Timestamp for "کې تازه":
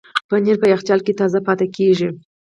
1.05-1.39